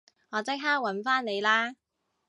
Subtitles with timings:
[0.31, 1.75] 我即刻搵返你啦